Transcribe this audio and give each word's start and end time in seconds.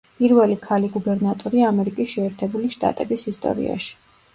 პირველი 0.19 0.55
ქალი 0.63 0.89
გუბერნატორი 0.95 1.63
ამერიკის 1.69 2.13
შეერთებული 2.17 2.77
შტატების 2.79 3.33
ისტორიაში. 3.35 3.99